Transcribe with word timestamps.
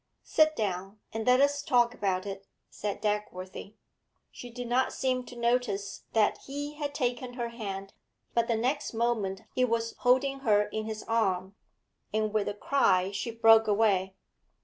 'Sit 0.23 0.55
down, 0.55 0.99
and 1.13 1.27
let 1.27 1.39
us 1.39 1.61
talk 1.61 1.93
about 1.93 2.25
it,' 2.25 2.47
said 2.71 3.03
Dagworthy. 3.03 3.75
She 4.31 4.49
did 4.49 4.67
not 4.67 4.91
seem 4.91 5.23
to 5.25 5.35
notice 5.35 6.05
that 6.13 6.39
he 6.47 6.73
had 6.77 6.95
taken 6.95 7.33
her 7.35 7.49
hand; 7.49 7.93
but 8.33 8.47
the 8.47 8.55
next 8.57 8.95
moment 8.95 9.41
he 9.53 9.63
was 9.63 9.93
holding 9.99 10.39
her 10.39 10.63
in 10.69 10.85
his 10.85 11.03
arm, 11.03 11.53
and 12.11 12.33
with 12.33 12.49
a 12.49 12.55
cry 12.55 13.11
she 13.11 13.29
broke 13.29 13.67
away. 13.67 14.15